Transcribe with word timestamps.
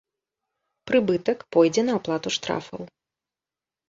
Прыбытак 0.91 1.43
пойдзе 1.55 1.81
на 1.89 1.93
аплату 2.01 2.29
штрафаў. 2.39 2.81